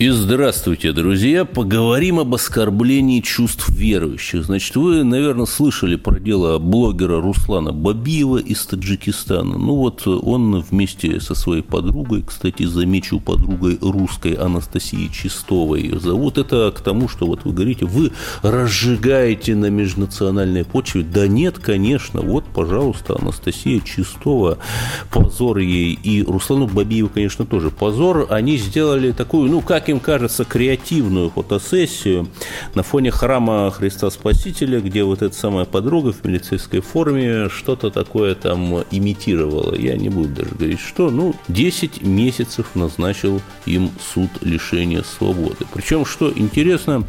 И 0.00 0.08
здравствуйте, 0.08 0.90
друзья. 0.90 1.44
Поговорим 1.44 2.18
об 2.18 2.34
оскорблении 2.34 3.20
чувств 3.20 3.68
верующих. 3.68 4.44
Значит, 4.44 4.74
вы, 4.74 5.04
наверное, 5.04 5.46
слышали 5.46 5.94
про 5.94 6.18
дело 6.18 6.58
блогера 6.58 7.22
Руслана 7.22 7.72
Бабиева 7.72 8.38
из 8.38 8.66
Таджикистана. 8.66 9.56
Ну 9.56 9.76
вот 9.76 10.04
он 10.04 10.58
вместе 10.62 11.20
со 11.20 11.36
своей 11.36 11.62
подругой, 11.62 12.24
кстати, 12.26 12.64
замечу, 12.64 13.20
подругой 13.20 13.78
русской 13.80 14.32
Анастасии 14.32 15.06
Чистовой 15.12 15.82
ее 15.82 16.00
зовут. 16.00 16.38
Это 16.38 16.72
к 16.76 16.80
тому, 16.80 17.08
что 17.08 17.26
вот 17.26 17.44
вы 17.44 17.52
говорите, 17.52 17.86
вы 17.86 18.10
разжигаете 18.42 19.54
на 19.54 19.66
межнациональной 19.66 20.64
почве. 20.64 21.04
Да 21.04 21.28
нет, 21.28 21.60
конечно. 21.60 22.20
Вот, 22.20 22.42
пожалуйста, 22.52 23.16
Анастасия 23.16 23.78
Чистова. 23.78 24.58
Позор 25.12 25.58
ей. 25.58 25.96
И 26.02 26.24
Руслану 26.24 26.66
Бабиеву, 26.66 27.10
конечно, 27.10 27.46
тоже 27.46 27.70
позор. 27.70 28.26
Они 28.30 28.56
сделали 28.56 29.12
такую, 29.12 29.48
ну, 29.48 29.60
как 29.60 29.84
как 29.84 29.90
им 29.94 30.00
кажется, 30.00 30.44
креативную 30.44 31.30
фотосессию 31.30 32.28
на 32.74 32.82
фоне 32.82 33.10
храма 33.10 33.70
Христа 33.70 34.10
Спасителя, 34.10 34.80
где 34.80 35.04
вот 35.04 35.22
эта 35.22 35.34
самая 35.34 35.64
подруга 35.64 36.12
в 36.12 36.24
милицейской 36.24 36.80
форме 36.80 37.48
что-то 37.48 37.90
такое 37.90 38.34
там 38.34 38.82
имитировала. 38.90 39.74
Я 39.74 39.96
не 39.96 40.08
буду 40.08 40.28
даже 40.28 40.50
говорить, 40.50 40.80
что. 40.80 41.10
Ну, 41.10 41.34
10 41.48 42.02
месяцев 42.02 42.66
назначил 42.74 43.40
им 43.66 43.90
суд 44.12 44.30
лишения 44.40 45.02
свободы. 45.02 45.64
Причем, 45.72 46.04
что 46.04 46.32
интересно, 46.34 47.04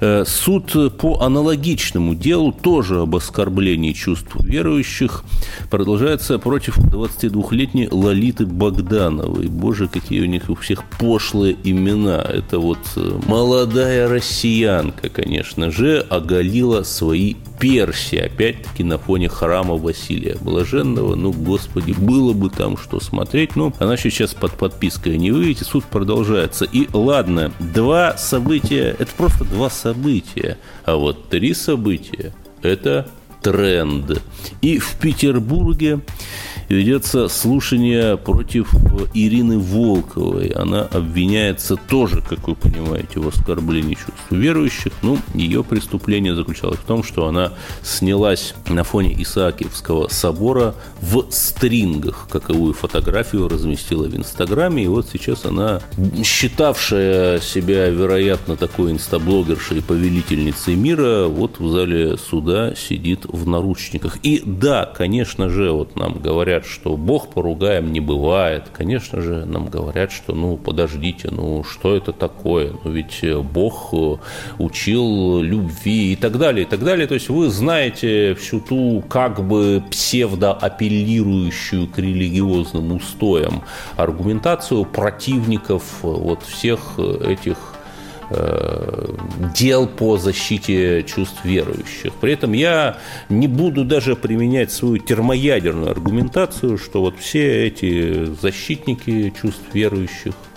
э, 0.00 0.24
суд 0.26 0.96
по 0.98 1.20
аналогичному 1.20 2.14
делу, 2.14 2.52
тоже 2.52 3.00
об 3.00 3.16
оскорблении 3.16 3.92
чувств 3.92 4.34
верующих, 4.40 5.24
продолжается 5.70 6.38
против 6.38 6.78
22-летней 6.78 7.88
Лолиты 7.90 8.46
Богдановой. 8.46 9.48
Боже, 9.48 9.88
какие 9.88 10.20
у 10.20 10.26
них 10.26 10.48
у 10.48 10.54
всех 10.54 10.84
пошлые 10.98 11.56
имена 11.64 12.03
жена, 12.04 12.22
это 12.22 12.58
вот 12.58 12.78
э, 12.96 13.18
молодая 13.26 14.08
россиянка, 14.08 15.08
конечно 15.08 15.70
же, 15.70 16.00
оголила 16.08 16.82
свои 16.82 17.34
перси, 17.58 18.16
опять-таки 18.16 18.84
на 18.84 18.98
фоне 18.98 19.28
храма 19.28 19.76
Василия 19.76 20.36
Блаженного. 20.40 21.14
Ну, 21.14 21.32
господи, 21.32 21.92
было 21.92 22.32
бы 22.32 22.50
там 22.50 22.76
что 22.76 23.00
смотреть. 23.00 23.56
Но 23.56 23.72
она 23.78 23.96
сейчас 23.96 24.34
под 24.34 24.52
подпиской 24.52 25.16
не 25.16 25.30
выйдете, 25.30 25.64
суд 25.64 25.84
продолжается. 25.84 26.64
И 26.64 26.88
ладно, 26.92 27.52
два 27.58 28.16
события, 28.16 28.94
это 28.98 29.10
просто 29.16 29.44
два 29.44 29.70
события. 29.70 30.58
А 30.84 30.96
вот 30.96 31.28
три 31.28 31.54
события– 31.54 32.34
это 32.62 33.08
тренд. 33.42 34.22
И 34.62 34.78
в 34.78 34.94
Петербурге 34.98 36.00
ведется 36.68 37.28
слушание 37.28 38.16
против 38.16 38.72
Ирины 39.14 39.58
Волковой. 39.58 40.48
Она 40.48 40.82
обвиняется 40.82 41.76
тоже, 41.76 42.22
как 42.22 42.46
вы 42.48 42.54
понимаете, 42.54 43.20
в 43.20 43.28
оскорблении 43.28 43.94
чувств 43.94 44.12
верующих. 44.30 44.92
Ну, 45.02 45.18
ее 45.34 45.64
преступление 45.64 46.34
заключалось 46.34 46.78
в 46.78 46.84
том, 46.84 47.02
что 47.02 47.26
она 47.26 47.52
снялась 47.82 48.54
на 48.68 48.84
фоне 48.84 49.14
Исаакиевского 49.22 50.08
собора 50.08 50.74
в 51.00 51.26
стрингах. 51.30 52.28
Каковую 52.30 52.74
фотографию 52.74 53.48
разместила 53.48 54.04
в 54.04 54.16
Инстаграме. 54.16 54.84
И 54.84 54.88
вот 54.88 55.08
сейчас 55.12 55.44
она, 55.44 55.80
считавшая 56.22 57.40
себя, 57.40 57.88
вероятно, 57.88 58.56
такой 58.56 58.92
инстаблогершей 58.92 59.78
и 59.78 59.80
повелительницей 59.80 60.74
мира, 60.74 61.26
вот 61.26 61.58
в 61.58 61.68
зале 61.70 62.16
суда 62.16 62.74
сидит 62.74 63.24
в 63.26 63.46
наручниках. 63.46 64.18
И 64.22 64.42
да, 64.44 64.86
конечно 64.86 65.48
же, 65.48 65.70
вот 65.70 65.96
нам 65.96 66.14
говорят, 66.14 66.53
говорят, 66.54 66.66
что 66.66 66.96
Бог 66.96 67.28
поругаем 67.30 67.92
не 67.92 68.00
бывает. 68.00 68.64
Конечно 68.72 69.20
же, 69.20 69.44
нам 69.44 69.66
говорят, 69.66 70.12
что 70.12 70.34
ну 70.34 70.56
подождите, 70.56 71.28
ну 71.30 71.64
что 71.64 71.96
это 71.96 72.12
такое? 72.12 72.72
Ну 72.84 72.90
ведь 72.90 73.24
Бог 73.52 73.90
э, 73.92 74.16
учил 74.58 75.40
любви 75.40 76.12
и 76.12 76.16
так 76.16 76.38
далее, 76.38 76.64
и 76.64 76.68
так 76.68 76.84
далее. 76.84 77.06
То 77.06 77.14
есть 77.14 77.28
вы 77.28 77.48
знаете 77.50 78.34
всю 78.34 78.60
ту 78.60 79.02
как 79.08 79.44
бы 79.44 79.82
псевдоапеллирующую 79.90 81.88
к 81.88 81.98
религиозным 81.98 82.92
устоям 82.92 83.62
аргументацию 83.96 84.84
противников 84.84 85.82
э, 86.02 86.06
вот 86.06 86.42
всех 86.42 86.98
этих 86.98 87.56
Э, 87.56 87.73
дел 89.56 89.86
по 89.86 90.16
защите 90.16 91.02
чувств 91.02 91.44
верующих. 91.44 92.12
При 92.20 92.32
этом 92.32 92.52
я 92.52 92.98
не 93.28 93.48
буду 93.48 93.84
даже 93.84 94.16
применять 94.16 94.72
свою 94.72 94.98
термоядерную 94.98 95.90
аргументацию, 95.90 96.78
что 96.78 97.00
вот 97.00 97.18
все 97.18 97.66
эти 97.66 98.24
защитники 98.40 99.32
чувств 99.40 99.62
верующих– 99.72 100.34
Э, 100.44 100.53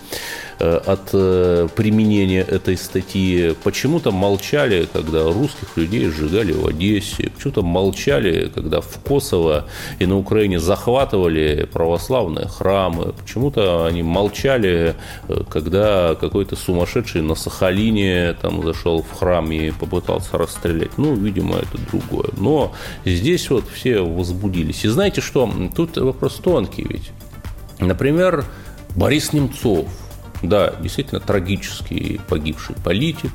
от 0.59 1.09
э, 1.13 1.67
применения 1.75 2.41
этой 2.41 2.77
статьи. 2.77 3.55
Почему-то 3.63 4.11
молчали, 4.11 4.87
когда 4.91 5.23
русских 5.23 5.77
людей 5.77 6.09
сжигали 6.09 6.51
в 6.51 6.65
Одессе, 6.65 7.29
почему-то 7.35 7.61
молчали, 7.61 8.51
когда 8.53 8.81
в 8.81 8.99
Косово 9.03 9.65
и 9.99 10.05
на 10.05 10.17
Украине 10.17 10.59
захватывали 10.59 11.67
православные 11.71 12.47
храмы, 12.47 13.13
почему-то 13.13 13.85
они 13.85 14.01
молчали, 14.01 14.95
э, 15.27 15.43
когда 15.49 16.15
какой-то 16.15 16.55
сумасшедший 16.55 17.21
на 17.21 17.35
Сахалине 17.35 18.35
там 18.41 18.63
зашел 18.63 19.03
в 19.03 19.11
храм 19.19 19.51
и 19.51 19.71
попытался 19.71 20.37
расстрелять. 20.37 20.97
Ну, 20.97 21.13
видимо, 21.15 21.57
это 21.57 21.77
другое. 21.91 22.29
Но 22.37 22.73
здесь 23.05 23.49
вот 23.51 23.65
все 23.71 24.01
возбудились. 24.01 24.85
И 24.85 24.87
знаете 24.87 25.21
что? 25.21 25.47
Тут 25.75 25.97
вопрос 25.97 26.35
тонкий 26.43 26.85
ведь. 26.89 27.11
Например, 27.79 28.43
Борис 28.95 29.33
Немцов– 29.33 29.85
да, 30.43 30.73
действительно 30.79 31.19
трагический 31.19 32.19
погибший 32.27 32.75
политик. 32.83 33.31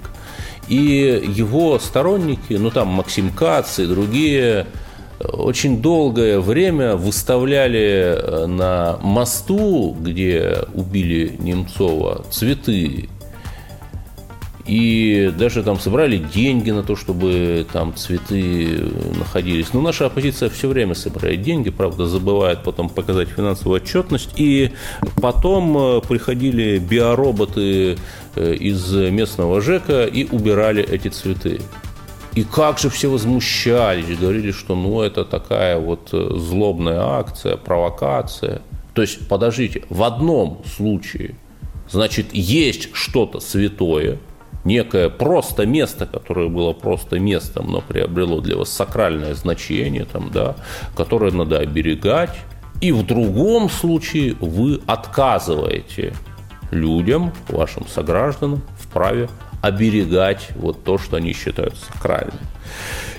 И 0.69 1.23
его 1.37 1.79
сторонники, 1.79 2.55
ну 2.55 2.71
там 2.71 2.89
Максим 2.89 3.31
Кац 3.31 3.79
и 3.79 3.87
другие, 3.87 4.67
очень 5.21 5.81
долгое 5.81 6.41
время 6.41 6.97
выставляли 6.97 8.17
э, 8.17 8.47
на 8.47 8.99
мосту, 9.03 9.97
где 9.99 10.65
убили 10.75 11.37
Немцова, 11.39 12.25
цветы 12.31 13.09
и 14.67 15.33
даже 15.37 15.63
там 15.65 15.81
собрали 15.81 16.19
деньги 16.19 16.71
на 16.71 16.85
то, 16.85 16.95
чтобы 16.95 17.67
там 17.73 17.95
цветы 17.97 18.93
находились. 19.19 19.73
Но 19.73 19.81
наша 19.81 20.07
оппозиция 20.07 20.51
все 20.51 20.69
время 20.69 20.95
собирает 20.95 21.43
деньги, 21.43 21.71
правда, 21.71 22.07
забывает 22.07 22.63
потом 22.63 22.89
показать 22.89 23.29
финансовую 23.29 23.81
отчетность. 23.81 24.31
И 24.37 24.71
потом 25.21 25.77
э, 25.77 26.01
приходили 26.03 26.79
биороботы 26.79 27.99
э, 28.37 28.55
из 28.55 28.93
местного 28.93 29.61
ЖЭКа 29.61 30.05
и 30.05 30.29
убирали 30.31 30.83
эти 30.85 31.09
цветы. 31.09 31.61
И 32.35 32.45
как 32.45 32.79
же 32.79 32.89
все 32.89 33.11
возмущались, 33.11 34.17
говорили, 34.17 34.53
что 34.53 34.77
ну 34.77 35.03
это 35.03 35.25
такая 35.25 35.77
вот 35.79 36.11
э, 36.13 36.35
злобная 36.37 37.01
акция, 37.01 37.57
провокация. 37.57 38.63
То 38.95 39.03
есть, 39.03 39.27
подождите, 39.27 39.83
в 39.89 40.05
одном 40.05 40.63
случае, 40.77 41.35
значит, 41.91 42.27
есть 42.33 42.91
что-то 42.95 43.41
святое– 43.41 44.19
некое 44.65 45.09
просто 45.09 45.67
место, 45.67 46.07
которое 46.07 46.49
было 46.49 46.73
просто 46.73 47.19
местом, 47.19 47.71
но 47.71 47.81
приобрело 47.81 48.41
для 48.41 48.57
вас 48.57 48.71
сакральное 48.71 49.35
значение, 49.35 50.05
там, 50.05 50.31
да, 50.33 50.57
которое 50.97 51.33
надо 51.33 51.59
оберегать. 51.59 52.37
И 52.81 52.93
в 52.93 53.07
другом 53.07 53.71
случае 53.71 54.35
вы 54.41 54.81
отказываете 54.87 56.15
людям, 56.71 57.33
вашим 57.49 57.87
согражданам, 57.87 58.63
в 58.79 58.89
праве 58.89 59.29
оберегать 59.61 60.49
вот 60.57 60.83
то, 60.83 60.99
что 60.99 61.17
они 61.17 61.33
считают 61.33 61.77
сакральным. 61.77 62.35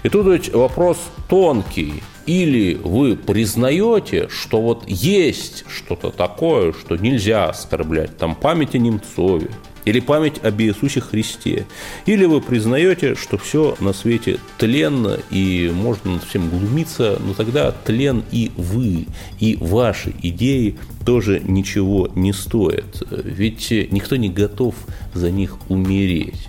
И 0.04 0.10
тут 0.10 0.28
ведь 0.28 0.54
вопрос 0.54 0.98
тонкий. 1.30 2.04
Или 2.26 2.76
вы 2.76 3.16
признаете, 3.18 4.30
что 4.30 4.62
вот 4.62 4.84
есть 4.88 5.66
что-то 5.70 6.10
такое, 6.10 6.74
что 6.74 6.96
нельзя 6.96 7.50
оскорблять, 7.50 8.18
там 8.18 8.36
память 8.36 8.76
о 8.76 8.78
Немцове, 8.78 9.50
или 9.86 10.00
память 10.00 10.44
об 10.44 10.62
Иисусе 10.62 11.02
Христе. 11.02 11.66
Или 12.06 12.26
вы 12.26 12.42
признаете, 12.42 13.16
что 13.16 13.38
все 13.38 13.76
на 13.80 13.94
свете 13.94 14.40
тленно 14.58 15.20
и 15.30 15.72
можно 15.74 16.14
над 16.14 16.24
всем 16.24 16.50
глумиться, 16.50 17.20
но 17.26 17.34
тогда 17.34 17.72
тлен 17.72 18.24
и 18.32 18.52
вы, 18.58 19.08
и 19.40 19.58
ваши 19.60 20.14
идеи 20.22 20.78
тоже 21.06 21.40
ничего 21.40 22.10
не 22.16 22.34
стоят. 22.34 23.04
Ведь 23.10 23.72
никто 23.92 24.16
не 24.16 24.30
готов 24.30 24.76
за 25.14 25.32
них 25.32 25.58
умереть. 25.70 26.48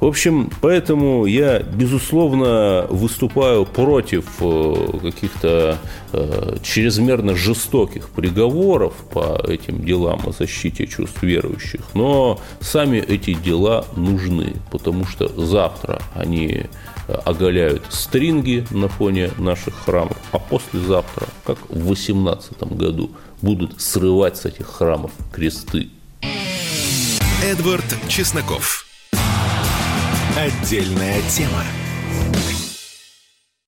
В 0.00 0.06
общем, 0.06 0.50
поэтому 0.60 1.26
я, 1.26 1.60
безусловно, 1.60 2.86
выступаю 2.90 3.64
против 3.64 4.26
э, 4.40 4.98
каких-то 5.02 5.78
э, 6.12 6.56
чрезмерно 6.62 7.34
жестоких 7.34 8.10
приговоров 8.10 8.94
по 9.12 9.42
этим 9.48 9.84
делам 9.84 10.20
о 10.26 10.32
защите 10.32 10.86
чувств 10.86 11.22
верующих. 11.22 11.80
Но 11.94 12.38
сами 12.60 12.98
эти 12.98 13.32
дела 13.32 13.86
нужны, 13.96 14.54
потому 14.70 15.06
что 15.06 15.28
завтра 15.28 16.00
они 16.14 16.66
оголяют 17.24 17.84
стринги 17.88 18.66
на 18.70 18.88
фоне 18.88 19.30
наших 19.38 19.74
храмов, 19.84 20.16
а 20.32 20.38
послезавтра, 20.38 21.26
как 21.44 21.58
в 21.68 21.84
2018 21.84 22.62
году, 22.74 23.10
будут 23.42 23.80
срывать 23.80 24.36
с 24.36 24.44
этих 24.44 24.66
храмов 24.66 25.12
кресты. 25.32 25.88
Эдвард 27.44 27.84
Чесноков. 28.08 28.85
Отдельная 30.36 31.22
тема. 31.30 31.64